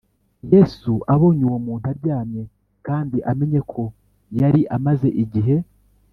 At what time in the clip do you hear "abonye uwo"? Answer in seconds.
1.13-1.59